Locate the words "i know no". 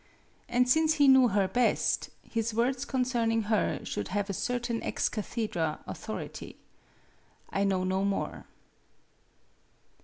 7.51-8.03